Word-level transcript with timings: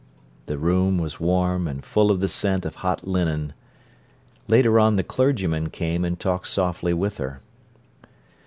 The 0.47 0.57
room 0.57 0.97
was 0.97 1.19
warm 1.19 1.67
and 1.67 1.85
full 1.85 2.09
of 2.09 2.21
the 2.21 2.27
scent 2.27 2.65
of 2.65 2.77
hot 2.81 3.05
linen. 3.07 3.53
Later 4.47 4.79
on 4.79 4.95
the 4.95 5.03
clergyman 5.03 5.69
came 5.69 6.03
and 6.03 6.19
talked 6.19 6.47
softly 6.47 6.91
with 6.95 7.17
her. 7.19 7.39